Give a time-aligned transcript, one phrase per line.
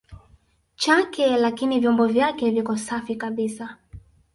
[0.75, 3.77] chake lakini vyombo vyake viko safi kabisa